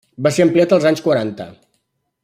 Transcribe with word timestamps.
Va 0.27 0.29
ser 0.37 0.45
ampliat 0.45 0.73
els 0.77 0.87
anys 0.93 1.05
quaranta. 1.09 1.49